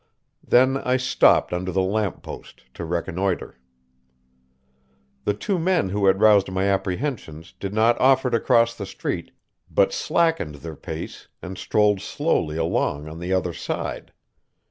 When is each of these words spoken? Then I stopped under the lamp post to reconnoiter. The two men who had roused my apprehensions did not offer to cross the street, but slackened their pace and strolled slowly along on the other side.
Then 0.43 0.77
I 0.77 0.97
stopped 0.97 1.53
under 1.53 1.71
the 1.71 1.83
lamp 1.83 2.23
post 2.23 2.63
to 2.73 2.83
reconnoiter. 2.83 3.59
The 5.25 5.35
two 5.35 5.59
men 5.59 5.89
who 5.89 6.07
had 6.07 6.19
roused 6.19 6.49
my 6.51 6.65
apprehensions 6.65 7.53
did 7.59 7.71
not 7.71 8.01
offer 8.01 8.31
to 8.31 8.39
cross 8.39 8.73
the 8.75 8.87
street, 8.87 9.29
but 9.69 9.93
slackened 9.93 10.55
their 10.55 10.75
pace 10.75 11.27
and 11.43 11.55
strolled 11.55 12.01
slowly 12.01 12.57
along 12.57 13.07
on 13.07 13.19
the 13.19 13.31
other 13.31 13.53
side. 13.53 14.11